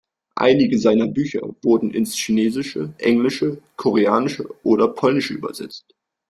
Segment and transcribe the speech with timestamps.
[0.37, 5.93] Einige seiner Bücher wurden ins Chinesische, Englische, Koreanische oder Polnische übersetzt.